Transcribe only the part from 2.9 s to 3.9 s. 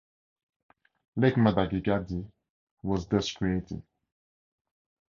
thus created.